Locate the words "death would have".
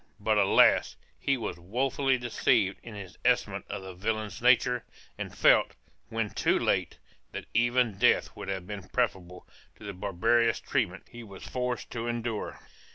7.99-8.65